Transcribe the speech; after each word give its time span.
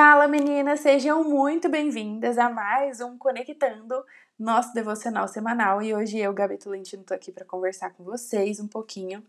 Fala 0.00 0.28
meninas, 0.28 0.78
sejam 0.78 1.24
muito 1.24 1.68
bem-vindas 1.68 2.38
a 2.38 2.48
mais 2.48 3.00
um 3.00 3.18
Conectando, 3.18 4.04
nosso 4.38 4.72
devocional 4.72 5.26
semanal. 5.26 5.82
E 5.82 5.92
hoje 5.92 6.20
eu, 6.20 6.32
Gabi 6.32 6.56
Tolentino, 6.56 7.02
tô 7.02 7.12
aqui 7.12 7.32
para 7.32 7.44
conversar 7.44 7.90
com 7.90 8.04
vocês 8.04 8.60
um 8.60 8.68
pouquinho 8.68 9.24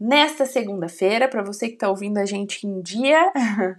nesta 0.00 0.44
segunda-feira, 0.44 1.28
para 1.28 1.44
você 1.44 1.68
que 1.68 1.76
tá 1.76 1.88
ouvindo 1.88 2.18
a 2.18 2.26
gente 2.26 2.66
em 2.66 2.80
dia, 2.80 3.32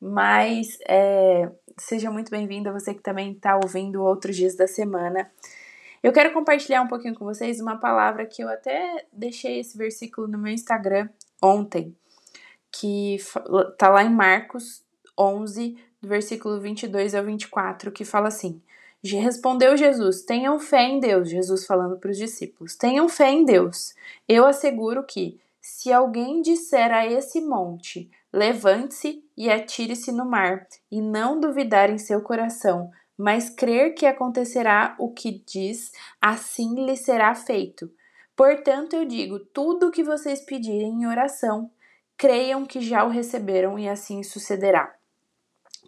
mas 0.00 0.78
é, 0.86 1.50
seja 1.76 2.12
muito 2.12 2.30
bem-vinda, 2.30 2.70
você 2.70 2.94
que 2.94 3.02
também 3.02 3.34
tá 3.34 3.56
ouvindo 3.56 4.04
outros 4.04 4.36
dias 4.36 4.54
da 4.54 4.68
semana. 4.68 5.32
Eu 6.00 6.12
quero 6.12 6.32
compartilhar 6.32 6.80
um 6.82 6.88
pouquinho 6.88 7.16
com 7.16 7.24
vocês 7.24 7.60
uma 7.60 7.76
palavra 7.76 8.24
que 8.24 8.40
eu 8.40 8.48
até 8.48 9.04
deixei 9.12 9.58
esse 9.58 9.76
versículo 9.76 10.28
no 10.28 10.38
meu 10.38 10.52
Instagram 10.52 11.08
ontem, 11.42 11.92
que 12.70 13.16
tá 13.76 13.88
lá 13.88 14.04
em 14.04 14.10
Marcos 14.10 14.80
11, 15.18 15.76
do 16.00 16.08
versículo 16.08 16.60
22 16.60 17.14
ao 17.14 17.24
24, 17.24 17.92
que 17.92 18.04
fala 18.04 18.28
assim: 18.28 18.60
Respondeu 19.04 19.76
Jesus: 19.76 20.22
Tenham 20.22 20.58
fé 20.58 20.82
em 20.82 21.00
Deus. 21.00 21.28
Jesus 21.28 21.66
falando 21.66 21.98
para 21.98 22.10
os 22.10 22.16
discípulos: 22.16 22.76
Tenham 22.76 23.08
fé 23.08 23.30
em 23.30 23.44
Deus. 23.44 23.94
Eu 24.28 24.46
asseguro 24.46 25.02
que, 25.04 25.40
se 25.60 25.92
alguém 25.92 26.40
disser 26.40 26.92
a 26.92 27.06
esse 27.06 27.40
monte: 27.40 28.10
Levante-se 28.32 29.24
e 29.36 29.50
atire-se 29.50 30.12
no 30.12 30.24
mar, 30.24 30.66
e 30.90 31.00
não 31.00 31.38
duvidar 31.38 31.90
em 31.90 31.98
seu 31.98 32.22
coração, 32.22 32.90
mas 33.16 33.50
crer 33.50 33.94
que 33.94 34.06
acontecerá 34.06 34.94
o 34.98 35.12
que 35.12 35.42
diz, 35.46 35.92
assim 36.20 36.86
lhe 36.86 36.96
será 36.96 37.34
feito. 37.34 37.90
Portanto, 38.36 38.94
eu 38.94 39.04
digo: 39.04 39.38
tudo 39.38 39.88
o 39.88 39.90
que 39.90 40.02
vocês 40.02 40.40
pedirem 40.40 41.02
em 41.02 41.06
oração, 41.06 41.70
creiam 42.16 42.64
que 42.64 42.80
já 42.80 43.04
o 43.04 43.08
receberam 43.08 43.78
e 43.78 43.88
assim 43.88 44.22
sucederá. 44.22 44.94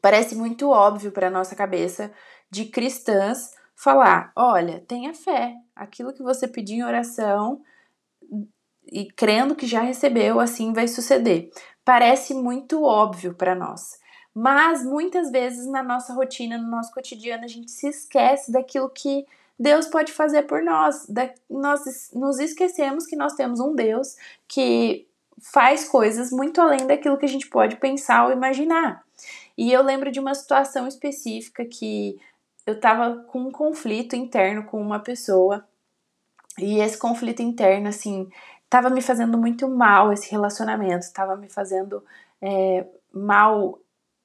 Parece 0.05 0.35
muito 0.35 0.69
óbvio 0.69 1.11
para 1.11 1.31
nossa 1.31 1.57
cabeça 1.57 2.13
de 2.51 2.67
cristãs 2.67 3.55
falar: 3.75 4.33
olha, 4.37 4.85
tenha 4.87 5.15
fé, 5.15 5.55
aquilo 5.75 6.13
que 6.13 6.23
você 6.23 6.47
pediu 6.47 6.77
em 6.77 6.85
oração 6.85 7.63
e 8.87 9.07
crendo 9.07 9.55
que 9.55 9.67
já 9.67 9.81
recebeu, 9.81 10.41
assim 10.41 10.75
vai 10.75 10.89
suceder. 10.89 11.51
Parece 11.83 12.35
muito 12.35 12.83
óbvio 12.83 13.33
para 13.33 13.55
nós. 13.55 13.99
Mas 14.35 14.85
muitas 14.85 15.31
vezes 15.31 15.67
na 15.67 15.83
nossa 15.83 16.13
rotina, 16.13 16.59
no 16.59 16.69
nosso 16.69 16.93
cotidiano, 16.93 17.45
a 17.45 17.49
gente 17.49 17.71
se 17.71 17.89
esquece 17.89 18.53
daquilo 18.53 18.91
que 18.91 19.25
Deus 19.59 19.87
pode 19.87 20.13
fazer 20.13 20.43
por 20.43 20.63
nós. 20.63 21.07
Da, 21.09 21.33
nós 21.49 22.11
nos 22.13 22.39
esquecemos 22.39 23.07
que 23.07 23.17
nós 23.17 23.33
temos 23.33 23.59
um 23.59 23.75
Deus 23.75 24.17
que 24.47 25.09
faz 25.41 25.89
coisas 25.89 26.31
muito 26.31 26.61
além 26.61 26.87
daquilo 26.87 27.17
que 27.17 27.25
a 27.25 27.29
gente 27.29 27.49
pode 27.49 27.77
pensar 27.77 28.27
ou 28.27 28.33
imaginar. 28.33 29.03
E 29.57 29.73
eu 29.73 29.83
lembro 29.83 30.11
de 30.11 30.21
uma 30.21 30.35
situação 30.35 30.87
específica 30.87 31.65
que 31.65 32.17
eu 32.67 32.79
tava 32.81 33.25
com 33.25 33.41
um 33.41 33.53
conflito 33.53 34.17
interno 34.17 34.65
com 34.65 34.81
uma 34.81 34.99
pessoa. 34.99 35.67
E 36.59 36.79
esse 36.81 36.99
conflito 36.99 37.43
interno, 37.43 37.89
assim, 37.89 38.29
tava 38.69 38.91
me 38.91 39.03
fazendo 39.03 39.39
muito 39.39 39.69
mal 39.69 40.13
esse 40.13 40.31
relacionamento, 40.31 41.13
tava 41.13 41.37
me 41.37 41.49
fazendo 41.49 42.05
é, 42.41 42.87
mal 43.13 43.79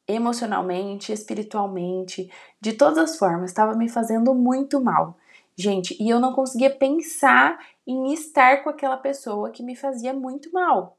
emocionalmente, 0.07 1.13
espiritualmente, 1.13 2.31
de 2.59 2.73
todas 2.73 2.97
as 2.97 3.17
formas, 3.17 3.51
estava 3.51 3.75
me 3.75 3.87
fazendo 3.87 4.33
muito 4.33 4.81
mal. 4.81 5.15
Gente, 5.55 5.95
e 6.01 6.09
eu 6.09 6.19
não 6.19 6.33
conseguia 6.33 6.69
pensar 6.69 7.59
em 7.85 8.11
estar 8.13 8.63
com 8.63 8.69
aquela 8.69 8.97
pessoa 8.97 9.51
que 9.51 9.61
me 9.61 9.75
fazia 9.75 10.13
muito 10.13 10.51
mal. 10.51 10.97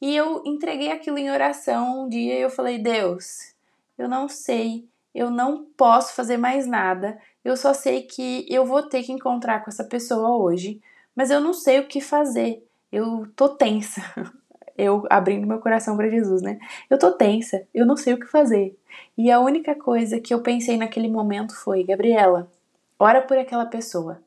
E 0.00 0.16
eu 0.16 0.42
entreguei 0.44 0.90
aquilo 0.90 1.18
em 1.18 1.30
oração 1.30 2.04
um 2.04 2.08
dia 2.08 2.38
e 2.38 2.40
eu 2.40 2.50
falei: 2.50 2.78
Deus, 2.78 3.54
eu 4.00 4.08
não 4.08 4.28
sei, 4.28 4.88
eu 5.14 5.30
não 5.30 5.66
posso 5.76 6.14
fazer 6.14 6.38
mais 6.38 6.66
nada, 6.66 7.18
eu 7.44 7.54
só 7.54 7.74
sei 7.74 8.02
que 8.02 8.46
eu 8.48 8.64
vou 8.64 8.82
ter 8.82 9.02
que 9.02 9.12
encontrar 9.12 9.62
com 9.62 9.70
essa 9.70 9.84
pessoa 9.84 10.38
hoje, 10.42 10.80
mas 11.14 11.30
eu 11.30 11.38
não 11.38 11.52
sei 11.52 11.80
o 11.80 11.86
que 11.86 12.00
fazer, 12.00 12.66
eu 12.90 13.26
tô 13.36 13.50
tensa. 13.50 14.00
eu 14.78 15.06
abrindo 15.10 15.46
meu 15.46 15.58
coração 15.58 15.96
para 15.98 16.08
Jesus, 16.08 16.40
né? 16.40 16.58
Eu 16.88 16.98
tô 16.98 17.12
tensa, 17.12 17.68
eu 17.74 17.84
não 17.84 17.96
sei 17.96 18.14
o 18.14 18.18
que 18.18 18.26
fazer. 18.26 18.74
E 19.18 19.30
a 19.30 19.38
única 19.38 19.74
coisa 19.74 20.18
que 20.18 20.32
eu 20.32 20.42
pensei 20.42 20.78
naquele 20.78 21.08
momento 21.08 21.54
foi: 21.54 21.84
Gabriela, 21.84 22.50
ora 22.98 23.20
por 23.20 23.36
aquela 23.36 23.66
pessoa. 23.66 24.22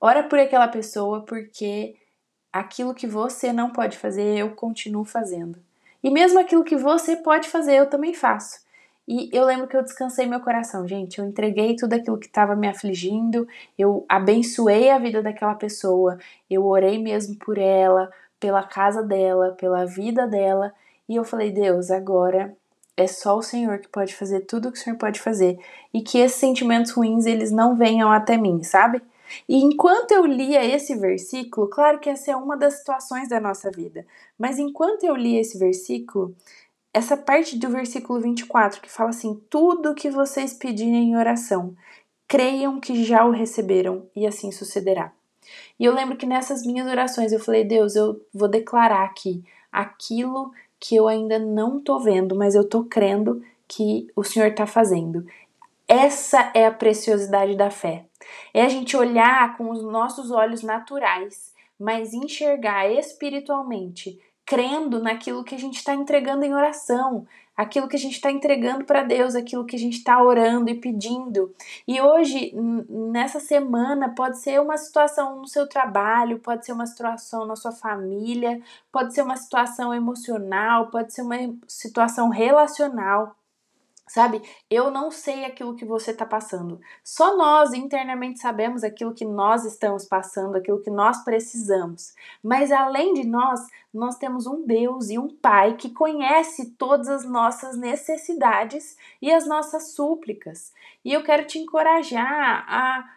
Ora 0.00 0.22
por 0.22 0.38
aquela 0.38 0.68
pessoa 0.68 1.22
porque 1.22 1.96
aquilo 2.52 2.94
que 2.94 3.08
você 3.08 3.52
não 3.52 3.70
pode 3.70 3.98
fazer, 3.98 4.38
eu 4.38 4.50
continuo 4.50 5.04
fazendo. 5.04 5.58
E 6.00 6.10
mesmo 6.10 6.38
aquilo 6.38 6.62
que 6.62 6.76
você 6.76 7.16
pode 7.16 7.48
fazer, 7.48 7.74
eu 7.74 7.90
também 7.90 8.14
faço. 8.14 8.65
E 9.06 9.30
eu 9.32 9.44
lembro 9.44 9.68
que 9.68 9.76
eu 9.76 9.82
descansei 9.82 10.26
meu 10.26 10.40
coração, 10.40 10.86
gente. 10.86 11.18
Eu 11.18 11.26
entreguei 11.26 11.76
tudo 11.76 11.92
aquilo 11.92 12.18
que 12.18 12.26
estava 12.26 12.56
me 12.56 12.66
afligindo, 12.66 13.46
eu 13.78 14.04
abençoei 14.08 14.90
a 14.90 14.98
vida 14.98 15.22
daquela 15.22 15.54
pessoa, 15.54 16.18
eu 16.50 16.66
orei 16.66 16.98
mesmo 17.00 17.36
por 17.36 17.56
ela, 17.56 18.10
pela 18.40 18.64
casa 18.64 19.02
dela, 19.02 19.52
pela 19.52 19.84
vida 19.84 20.26
dela, 20.26 20.72
e 21.08 21.14
eu 21.14 21.24
falei: 21.24 21.52
Deus, 21.52 21.90
agora 21.90 22.56
é 22.96 23.06
só 23.06 23.36
o 23.36 23.42
Senhor 23.42 23.78
que 23.78 23.88
pode 23.88 24.14
fazer 24.14 24.40
tudo 24.40 24.68
o 24.68 24.72
que 24.72 24.78
o 24.78 24.82
Senhor 24.82 24.96
pode 24.96 25.20
fazer 25.20 25.58
e 25.92 26.00
que 26.00 26.18
esses 26.18 26.38
sentimentos 26.38 26.92
ruins 26.92 27.26
eles 27.26 27.52
não 27.52 27.76
venham 27.76 28.10
até 28.10 28.36
mim, 28.36 28.62
sabe? 28.62 29.02
E 29.48 29.56
enquanto 29.62 30.12
eu 30.12 30.24
lia 30.24 30.64
esse 30.64 30.94
versículo, 30.94 31.68
claro 31.68 31.98
que 31.98 32.08
essa 32.08 32.30
é 32.30 32.36
uma 32.36 32.56
das 32.56 32.78
situações 32.78 33.28
da 33.28 33.40
nossa 33.40 33.70
vida, 33.70 34.06
mas 34.38 34.58
enquanto 34.58 35.04
eu 35.04 35.16
lia 35.16 35.40
esse 35.40 35.58
versículo, 35.58 36.34
essa 36.96 37.14
parte 37.14 37.58
do 37.58 37.68
versículo 37.68 38.18
24 38.18 38.80
que 38.80 38.90
fala 38.90 39.10
assim: 39.10 39.38
tudo 39.50 39.94
que 39.94 40.08
vocês 40.08 40.54
pedirem 40.54 41.10
em 41.10 41.16
oração, 41.16 41.76
creiam 42.26 42.80
que 42.80 43.04
já 43.04 43.22
o 43.26 43.30
receberam 43.30 44.06
e 44.16 44.26
assim 44.26 44.50
sucederá. 44.50 45.12
E 45.78 45.84
eu 45.84 45.94
lembro 45.94 46.16
que 46.16 46.24
nessas 46.24 46.64
minhas 46.64 46.88
orações 46.88 47.32
eu 47.32 47.38
falei: 47.38 47.64
Deus, 47.64 47.96
eu 47.96 48.18
vou 48.32 48.48
declarar 48.48 49.04
aqui 49.04 49.44
aquilo 49.70 50.50
que 50.80 50.96
eu 50.96 51.06
ainda 51.06 51.38
não 51.38 51.78
tô 51.78 51.98
vendo, 51.98 52.34
mas 52.34 52.54
eu 52.54 52.66
tô 52.66 52.84
crendo 52.84 53.44
que 53.68 54.10
o 54.16 54.24
Senhor 54.24 54.54
tá 54.54 54.66
fazendo. 54.66 55.26
Essa 55.86 56.50
é 56.54 56.64
a 56.64 56.72
preciosidade 56.72 57.56
da 57.56 57.70
fé. 57.70 58.06
É 58.54 58.62
a 58.62 58.70
gente 58.70 58.96
olhar 58.96 59.54
com 59.58 59.70
os 59.70 59.82
nossos 59.82 60.30
olhos 60.30 60.62
naturais, 60.62 61.52
mas 61.78 62.14
enxergar 62.14 62.90
espiritualmente, 62.90 64.18
crendo 64.46 65.02
naquilo 65.02 65.44
que 65.44 65.54
a 65.54 65.58
gente 65.58 65.76
está 65.76 65.92
entregando 65.92 66.44
em 66.44 66.54
oração, 66.54 67.26
aquilo 67.56 67.88
que 67.88 67.96
a 67.96 67.98
gente 67.98 68.14
está 68.14 68.30
entregando 68.30 68.84
para 68.84 69.02
Deus, 69.02 69.34
aquilo 69.34 69.64
que 69.64 69.76
a 69.76 69.78
gente 69.78 69.96
está 69.96 70.22
orando 70.22 70.70
e 70.70 70.74
pedindo. 70.74 71.52
E 71.86 72.00
hoje, 72.00 72.54
nessa 72.88 73.40
semana, 73.40 74.14
pode 74.14 74.38
ser 74.38 74.60
uma 74.60 74.76
situação 74.76 75.36
no 75.36 75.48
seu 75.48 75.68
trabalho, 75.68 76.38
pode 76.38 76.64
ser 76.64 76.72
uma 76.72 76.86
situação 76.86 77.44
na 77.46 77.56
sua 77.56 77.72
família, 77.72 78.60
pode 78.92 79.14
ser 79.14 79.22
uma 79.22 79.36
situação 79.36 79.92
emocional, 79.92 80.90
pode 80.90 81.12
ser 81.12 81.22
uma 81.22 81.36
situação 81.66 82.28
relacional. 82.28 83.35
Sabe? 84.08 84.40
Eu 84.70 84.88
não 84.88 85.10
sei 85.10 85.44
aquilo 85.44 85.74
que 85.74 85.84
você 85.84 86.12
está 86.12 86.24
passando. 86.24 86.80
Só 87.02 87.36
nós 87.36 87.72
internamente 87.72 88.38
sabemos 88.38 88.84
aquilo 88.84 89.12
que 89.12 89.24
nós 89.24 89.64
estamos 89.64 90.04
passando, 90.04 90.56
aquilo 90.56 90.80
que 90.80 90.90
nós 90.90 91.24
precisamos. 91.24 92.14
Mas 92.42 92.70
além 92.70 93.14
de 93.14 93.26
nós, 93.26 93.60
nós 93.92 94.16
temos 94.16 94.46
um 94.46 94.64
Deus 94.64 95.10
e 95.10 95.18
um 95.18 95.28
Pai 95.28 95.74
que 95.74 95.90
conhece 95.90 96.70
todas 96.78 97.08
as 97.08 97.24
nossas 97.24 97.76
necessidades 97.76 98.96
e 99.20 99.32
as 99.32 99.46
nossas 99.46 99.90
súplicas. 99.90 100.72
E 101.04 101.12
eu 101.12 101.24
quero 101.24 101.44
te 101.44 101.58
encorajar 101.58 102.64
a 102.68 103.10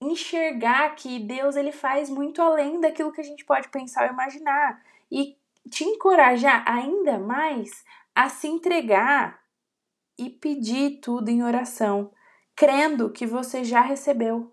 enxergar 0.00 0.94
que 0.94 1.18
Deus 1.18 1.56
ele 1.56 1.72
faz 1.72 2.08
muito 2.08 2.40
além 2.40 2.80
daquilo 2.80 3.12
que 3.12 3.20
a 3.20 3.24
gente 3.24 3.44
pode 3.44 3.68
pensar 3.68 4.06
ou 4.06 4.12
imaginar 4.12 4.80
e 5.10 5.36
te 5.68 5.84
encorajar 5.84 6.62
ainda 6.66 7.18
mais 7.18 7.84
a 8.14 8.28
se 8.28 8.46
entregar 8.46 9.45
e 10.18 10.30
pedir 10.30 11.00
tudo 11.00 11.28
em 11.28 11.42
oração, 11.42 12.10
crendo 12.54 13.10
que 13.10 13.26
você 13.26 13.62
já 13.64 13.80
recebeu. 13.80 14.52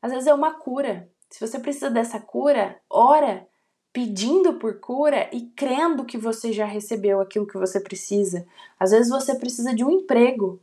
Às 0.00 0.12
vezes 0.12 0.26
é 0.26 0.34
uma 0.34 0.54
cura. 0.54 1.10
Se 1.30 1.46
você 1.46 1.58
precisa 1.58 1.90
dessa 1.90 2.20
cura, 2.20 2.80
ora 2.88 3.46
pedindo 3.92 4.54
por 4.58 4.78
cura 4.78 5.28
e 5.32 5.46
crendo 5.56 6.04
que 6.04 6.18
você 6.18 6.52
já 6.52 6.66
recebeu 6.66 7.20
aquilo 7.20 7.46
que 7.46 7.56
você 7.56 7.80
precisa. 7.80 8.46
Às 8.78 8.90
vezes 8.90 9.10
você 9.10 9.34
precisa 9.34 9.74
de 9.74 9.82
um 9.82 9.90
emprego. 9.90 10.60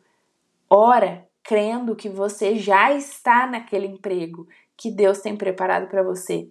Ora 0.70 1.28
crendo 1.44 1.96
que 1.96 2.08
você 2.08 2.56
já 2.56 2.94
está 2.94 3.46
naquele 3.46 3.88
emprego 3.88 4.48
que 4.78 4.90
Deus 4.90 5.20
tem 5.20 5.36
preparado 5.36 5.88
para 5.88 6.02
você. 6.02 6.50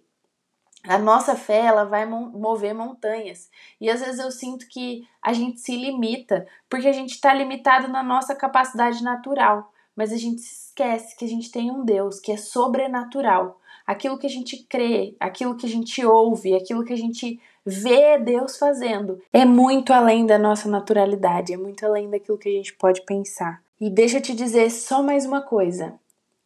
A 0.86 0.98
nossa 0.98 1.36
fé, 1.36 1.58
ela 1.66 1.84
vai 1.84 2.04
mover 2.06 2.74
montanhas. 2.74 3.48
E 3.80 3.88
às 3.88 4.00
vezes 4.00 4.18
eu 4.18 4.30
sinto 4.30 4.66
que 4.68 5.06
a 5.22 5.32
gente 5.32 5.60
se 5.60 5.76
limita, 5.76 6.46
porque 6.68 6.88
a 6.88 6.92
gente 6.92 7.12
está 7.12 7.32
limitado 7.32 7.88
na 7.88 8.02
nossa 8.02 8.34
capacidade 8.34 9.02
natural. 9.02 9.70
mas 9.94 10.12
a 10.12 10.16
gente 10.16 10.40
se 10.40 10.68
esquece 10.68 11.16
que 11.16 11.24
a 11.24 11.28
gente 11.28 11.50
tem 11.50 11.70
um 11.70 11.84
Deus 11.84 12.18
que 12.18 12.32
é 12.32 12.36
sobrenatural. 12.36 13.60
Aquilo 13.86 14.18
que 14.18 14.26
a 14.26 14.30
gente 14.30 14.64
crê, 14.68 15.14
aquilo 15.20 15.56
que 15.56 15.66
a 15.66 15.68
gente 15.68 16.04
ouve, 16.04 16.54
aquilo 16.54 16.84
que 16.84 16.92
a 16.92 16.96
gente 16.96 17.38
vê 17.64 18.18
Deus 18.18 18.56
fazendo, 18.56 19.20
é 19.32 19.44
muito 19.44 19.92
além 19.92 20.24
da 20.24 20.38
nossa 20.38 20.68
naturalidade, 20.68 21.52
é 21.52 21.56
muito 21.56 21.84
além 21.84 22.08
daquilo 22.08 22.38
que 22.38 22.48
a 22.48 22.52
gente 22.52 22.74
pode 22.74 23.02
pensar. 23.02 23.62
E 23.80 23.90
deixa 23.90 24.18
eu 24.18 24.22
te 24.22 24.34
dizer 24.34 24.70
só 24.70 25.02
mais 25.02 25.26
uma 25.26 25.42
coisa. 25.42 25.94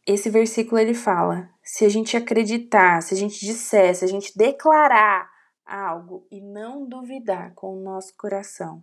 Esse 0.07 0.29
versículo 0.31 0.81
ele 0.81 0.95
fala: 0.95 1.49
se 1.67 1.85
a 1.85 1.89
gente 1.89 2.17
acreditar, 2.17 3.03
se 3.03 3.13
a 3.13 3.17
gente 3.17 3.45
disser, 3.45 3.93
se 3.97 4.05
a 4.05 4.09
gente 4.09 4.33
declarar 4.39 5.29
algo 5.67 6.25
e 6.31 6.41
não 6.41 6.87
duvidar 6.87 7.53
com 7.57 7.77
o 7.77 7.83
nosso 7.83 8.17
coração, 8.17 8.81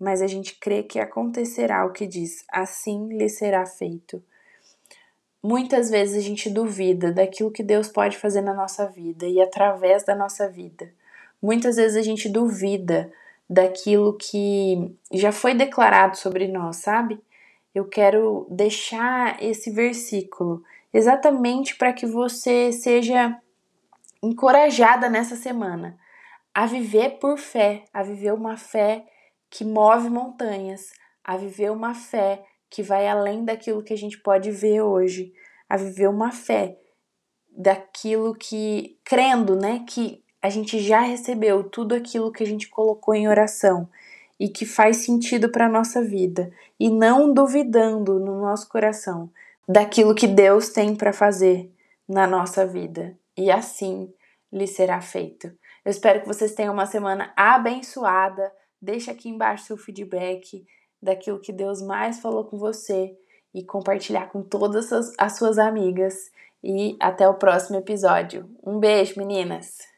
mas 0.00 0.22
a 0.22 0.26
gente 0.26 0.58
crê 0.58 0.82
que 0.82 0.98
acontecerá 0.98 1.84
o 1.84 1.92
que 1.92 2.06
diz, 2.06 2.42
assim 2.50 3.06
lhe 3.08 3.28
será 3.28 3.66
feito. 3.66 4.24
Muitas 5.42 5.90
vezes 5.90 6.16
a 6.16 6.26
gente 6.26 6.48
duvida 6.48 7.12
daquilo 7.12 7.50
que 7.50 7.62
Deus 7.62 7.86
pode 7.86 8.16
fazer 8.16 8.40
na 8.40 8.54
nossa 8.54 8.86
vida 8.86 9.26
e 9.26 9.38
através 9.38 10.02
da 10.02 10.14
nossa 10.14 10.48
vida. 10.48 10.90
Muitas 11.40 11.76
vezes 11.76 11.98
a 11.98 12.02
gente 12.02 12.30
duvida 12.30 13.12
daquilo 13.48 14.14
que 14.14 14.96
já 15.12 15.32
foi 15.32 15.52
declarado 15.52 16.16
sobre 16.16 16.48
nós, 16.48 16.76
sabe? 16.76 17.20
Eu 17.74 17.84
quero 17.84 18.46
deixar 18.50 19.36
esse 19.42 19.70
versículo 19.70 20.64
exatamente 20.92 21.76
para 21.76 21.92
que 21.92 22.06
você 22.06 22.72
seja 22.72 23.38
encorajada 24.22 25.08
nessa 25.08 25.36
semana 25.36 25.98
a 26.54 26.66
viver 26.66 27.18
por 27.18 27.38
fé, 27.38 27.84
a 27.92 28.02
viver 28.02 28.32
uma 28.32 28.56
fé 28.56 29.04
que 29.50 29.64
move 29.64 30.08
montanhas, 30.08 30.90
a 31.22 31.36
viver 31.36 31.70
uma 31.70 31.94
fé 31.94 32.42
que 32.70 32.82
vai 32.82 33.06
além 33.06 33.44
daquilo 33.44 33.82
que 33.82 33.92
a 33.92 33.96
gente 33.96 34.18
pode 34.18 34.50
ver 34.50 34.80
hoje, 34.80 35.32
a 35.68 35.76
viver 35.76 36.08
uma 36.08 36.32
fé 36.32 36.78
daquilo 37.50 38.34
que, 38.34 38.98
crendo, 39.04 39.56
né, 39.56 39.84
que 39.88 40.22
a 40.42 40.48
gente 40.48 40.78
já 40.78 41.00
recebeu 41.00 41.64
tudo 41.64 41.94
aquilo 41.94 42.32
que 42.32 42.42
a 42.42 42.46
gente 42.46 42.68
colocou 42.68 43.14
em 43.14 43.28
oração 43.28 43.88
e 44.38 44.48
que 44.48 44.66
faz 44.66 44.98
sentido 44.98 45.50
para 45.50 45.68
nossa 45.68 46.02
vida 46.02 46.52
e 46.78 46.90
não 46.90 47.32
duvidando 47.32 48.20
no 48.20 48.40
nosso 48.40 48.68
coração 48.68 49.30
daquilo 49.68 50.14
que 50.14 50.26
Deus 50.26 50.68
tem 50.70 50.94
para 50.94 51.12
fazer 51.12 51.72
na 52.08 52.26
nossa 52.26 52.66
vida. 52.66 53.18
E 53.36 53.50
assim 53.50 54.12
lhe 54.52 54.66
será 54.66 55.00
feito. 55.00 55.48
Eu 55.84 55.90
espero 55.90 56.20
que 56.20 56.26
vocês 56.26 56.54
tenham 56.54 56.72
uma 56.72 56.86
semana 56.86 57.32
abençoada. 57.36 58.52
Deixa 58.80 59.12
aqui 59.12 59.28
embaixo 59.28 59.66
seu 59.66 59.76
feedback 59.76 60.64
daquilo 61.02 61.40
que 61.40 61.52
Deus 61.52 61.82
mais 61.82 62.20
falou 62.20 62.44
com 62.44 62.58
você 62.58 63.16
e 63.54 63.64
compartilhar 63.64 64.26
com 64.30 64.42
todas 64.42 64.90
as 65.18 65.36
suas 65.36 65.58
amigas. 65.58 66.30
E 66.62 66.96
até 67.00 67.28
o 67.28 67.34
próximo 67.34 67.76
episódio. 67.76 68.48
Um 68.64 68.78
beijo, 68.78 69.18
meninas! 69.18 69.95